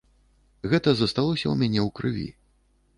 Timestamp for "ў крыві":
1.87-2.29